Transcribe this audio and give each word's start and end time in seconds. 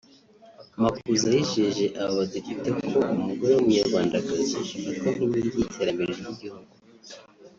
Makuza 0.81 1.27
yijeje 1.35 1.85
aba 2.01 2.13
Badepite 2.19 2.69
ko 2.89 2.97
umugore 3.15 3.51
w’Umunyarwandakazi 3.53 4.53
afatwa 4.63 5.07
nk’inkingi 5.27 5.57
y’iterambere 5.63 6.11
ry’igihugu 6.19 6.73